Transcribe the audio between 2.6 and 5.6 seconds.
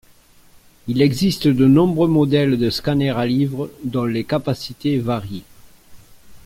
scanners à livres dont les capacités varient.